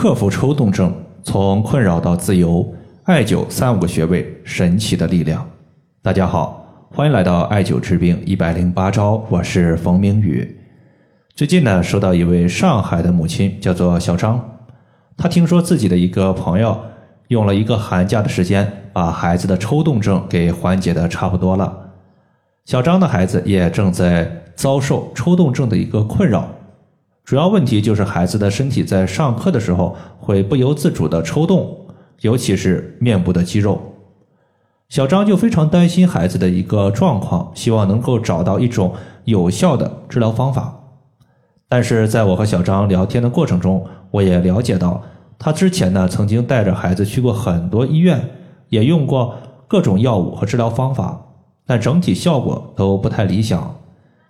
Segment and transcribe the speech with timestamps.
[0.00, 0.90] 克服抽动症，
[1.22, 2.66] 从困扰到自由，
[3.04, 5.46] 艾灸三五个穴位，神奇的力量。
[6.00, 10.58] 大家好，欢迎来到艾灸治病一百零八招，我是冯明宇。
[11.34, 14.42] 最近呢，收到一位上海的母亲，叫做小张，
[15.18, 16.80] 她听说自己的一个朋友
[17.28, 21.76] 用了一个寒假的时间，把孩子的抽动症给缓解的差不多了。
[22.64, 26.48] 小张的孩子也正在遭受抽动症的一个困扰。
[27.30, 31.86] 主要问题就是孩子的身体在上课的时候会不由自主的抽动，
[32.22, 33.80] 尤其是面部的肌肉。
[34.88, 38.94] 小张就非常担心孩子的一个状况，希望能够找到一种
[39.26, 40.76] 有效的治疗方法。
[41.68, 45.00] 但是在我和小张聊天的过程中，我也了解到，
[45.38, 48.28] 他之前呢曾经带着孩子去过很多医院，
[48.70, 49.36] 也用过
[49.68, 51.26] 各种药物和治疗方法，
[51.64, 53.72] 但整体效果都不太理想。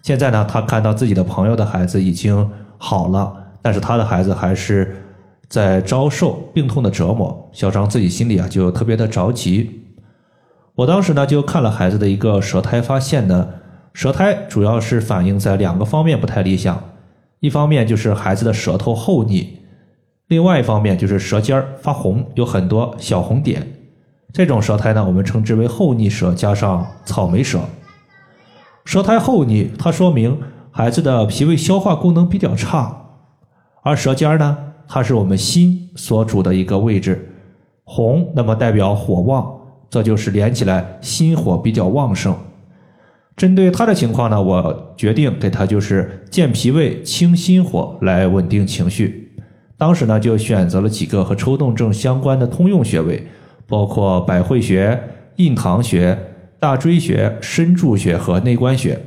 [0.02, 2.46] 现在呢，他看到自己的朋友的孩子已经。
[2.82, 3.30] 好了，
[3.60, 4.96] 但是他的孩子还是
[5.50, 7.50] 在遭受病痛的折磨。
[7.52, 9.82] 小张自己心里啊就特别的着急。
[10.76, 13.50] 我当时呢就看了孩子的一个舌苔，发现呢
[13.92, 16.82] 舌苔主要是反映在两个方面不太理想，
[17.40, 19.58] 一方面就是孩子的舌头厚腻，
[20.28, 23.70] 另外一方面就是舌尖儿发红，有很多小红点。
[24.32, 27.60] 这种舌苔呢我们称之为厚腻舌加上草莓舌。
[28.86, 30.40] 舌苔厚腻，它说明。
[30.70, 33.04] 孩子的脾胃消化功能比较差，
[33.82, 37.28] 而舌尖呢，它是我们心所主的一个位置，
[37.84, 39.52] 红那么代表火旺，
[39.90, 42.34] 这就是连起来心火比较旺盛。
[43.36, 49.32] 针对他的情况呢，我决定给他就是健脾胃、清心火来稳定情绪。
[49.76, 53.26] 当时呢，就选择了几个和抽动症相关的通用穴位，
[53.66, 55.02] 包括百会穴、
[55.36, 56.16] 印堂穴、
[56.58, 59.00] 大椎穴、身柱穴和内关穴。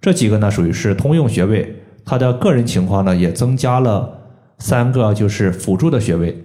[0.00, 4.18] 这几个呢属于是通用穴位，他的个人情况呢也增加了
[4.58, 6.44] 三个就是辅助的穴位。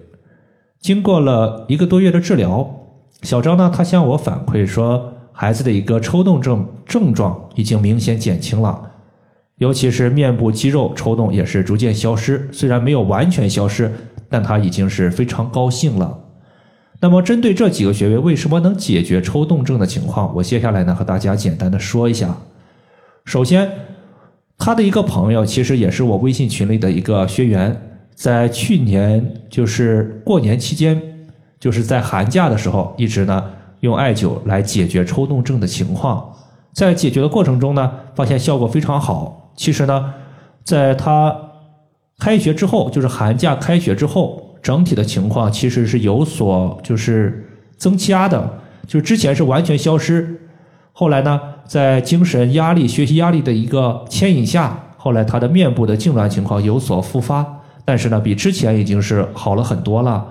[0.80, 2.68] 经过了一个多月的治疗，
[3.22, 8.90] 小张呢他向我反馈说，孩子的一个抽动症症状已经明显减轻了，
[9.58, 13.92] 尤其是面部肌肉抽动也是逐渐消失，虽然没有完全消失，
[14.28, 16.18] 但他已经是非常高兴了。
[17.00, 22.36] 那么针对这几个穴位为什么能解决抽动症的情况，我接下来呢和大家简单的说一下。
[23.24, 23.70] 首先，
[24.58, 27.80] 他的一个朋友其实也是我微信群里的一个学员，
[28.14, 31.00] 在去年就是过年期间，
[31.60, 33.44] 就是在寒假的时候，一直呢
[33.80, 36.34] 用艾灸来解决抽动症的情况，
[36.72, 39.52] 在解决的过程中呢，发现效果非常好。
[39.56, 40.14] 其实呢，
[40.64, 41.34] 在他
[42.18, 50.40] 开学之后，就是寒假开学之后，整体的情况其实是有所就是增加的，就是之前是完全消失。
[50.92, 60.26] 后来呢，在精神压力、学习压力的一个牵引下，后来他的面部的痉挛情况有所复发，但是呢，比之前已经是好了很多了。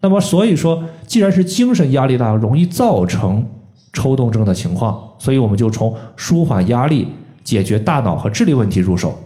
[0.00, 3.46] 那么，所以说，既然是精神压力大，容易造成
[3.92, 7.08] 抽动症的情况，所以我们就从舒缓压力、
[7.44, 9.18] 解决大脑和智力问题入手。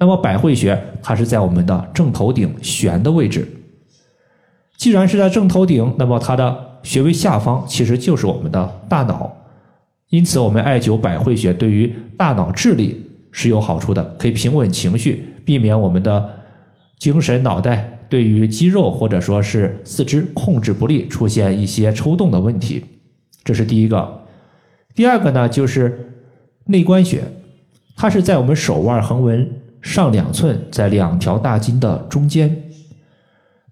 [0.00, 3.46] 那么，百会穴它是在我们的正头顶悬的位置。
[4.76, 9.32] 既然是在正头顶，那么它的穴位下方其实就是我们的大脑。
[10.10, 12.98] 因此，我们艾灸百会穴对于大脑智力
[13.30, 16.30] 是有好处的，可以平稳情绪，避免我们的
[16.98, 22.82] 精神脑袋对于肌肉或者说是四肢控制不力，出现一些抽动的问题。
[23.44, 24.22] 这是第一个。
[24.94, 26.14] 第二个呢，就是
[26.64, 27.22] 内关穴，
[27.94, 32.70] 它是在我们手腕横纹上两寸，在两条大筋的中间。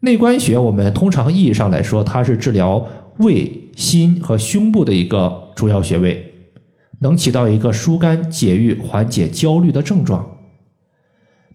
[0.00, 2.86] 内关穴，我们通常意义上来说，它是治疗
[3.20, 5.45] 胃、心和胸部的一个。
[5.56, 6.32] 主要穴位
[7.00, 10.24] 能起到一个疏肝解郁、缓解焦虑的症状。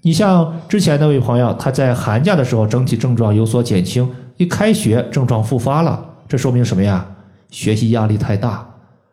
[0.02, 7.08] 你像之前那位朋友，他在寒假的时候整体症状有所减轻，一开学症状复发了，这说明什么呀？
[7.50, 8.68] 学习压力太大，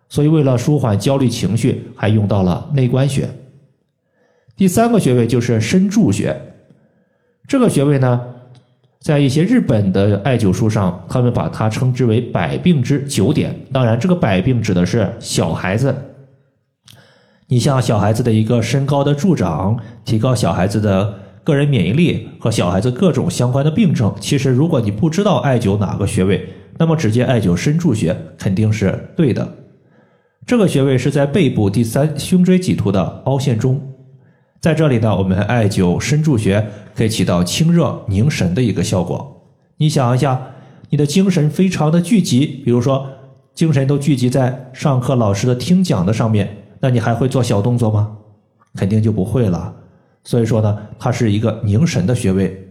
[0.09, 3.29] 所以为了舒缓焦虑情绪，还用到了内关穴。
[4.57, 6.35] 第三个穴位就是身柱穴，
[7.47, 8.21] 这个穴位呢？
[9.01, 13.55] 在一些日本的艾灸书上，他们把它称之为“百病之九点”。
[13.73, 15.95] 当然，这个百病指的是小孩子。
[17.47, 21.15] 你像小孩子的一个身高的助长，提高小孩子的
[21.45, 24.15] 个人免疫力和小孩子各种相关的病症。
[24.21, 26.47] 其实，如果你不知道艾灸哪个穴位，
[26.77, 29.49] 那么直接艾灸身柱穴肯定是对的。
[30.45, 33.88] 这个穴位是在背部第三胸椎棘突的凹陷中。
[34.61, 39.47] 在这里呢，我们艾灸身柱穴可以起到清热凝神的一个效果。
[39.77, 40.41] 你想一下，
[40.91, 43.07] 你的精神非常的聚集，比如说
[43.55, 48.17] 精神都聚集在上课老师的听讲的上面，那你还会做小动作吗？
[48.75, 49.73] 肯定就不会了。
[50.25, 52.65] 所以说呢，它是一个凝神的穴位。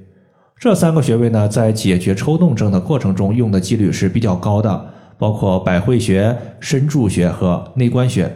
[0.60, 8.30] 这三个穴位呢，在解决抽动症的过程中用的几率是比较高的，包括百会穴、深柱穴和内关穴。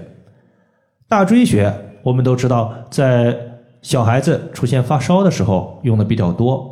[1.09, 3.37] 大椎穴，我们都知道，在
[3.81, 6.67] 小孩子出现发烧的时候用的比较多。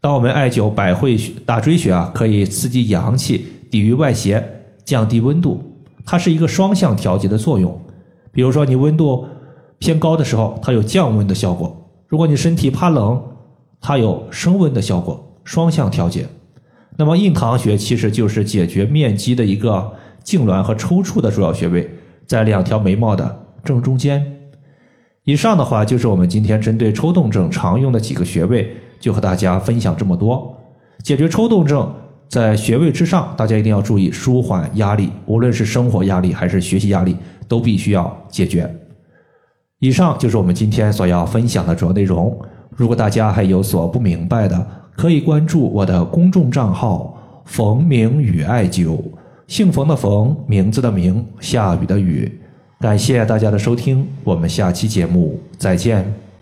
[0.00, 4.44] 当我们艾灸百会穴、大椎穴啊，可以刺激阳气，抵御外邪，
[4.84, 5.62] 降低温度，
[6.04, 7.80] 它是一个双向调节的作用。
[8.30, 9.26] 比如说，你温度
[9.78, 11.68] 偏高的时候，它有降温的效果；
[12.06, 13.22] 如果你身体怕冷，
[13.80, 16.26] 它有升温的效果，双向调节。
[16.96, 19.92] 那么印堂穴其实就是解决面积的一个
[20.22, 21.90] 痉挛和抽搐的主要穴位，
[22.26, 24.24] 在两条眉毛的正中间。
[25.24, 30.54] 以上的话就是我们今天针对抽动症常用的几个穴位，就和大家分享这么多。
[31.02, 31.90] 解决抽动症，
[32.28, 37.16] 在穴位之上，大家一定要注意舒缓压力，无论是生活压力还是学习压力，
[37.48, 38.70] 都必须要解决。
[39.78, 42.38] 以上就是我们今天所要分享的主要内容。
[42.76, 47.16] 如果大家还有所不明白的，可以关注我的公众账号
[47.46, 48.98] “冯明宇艾灸”，
[49.48, 52.40] 姓冯的冯，名字的名，下雨的雨。
[52.80, 56.24] 感谢大家的收听，我们下期节目再见。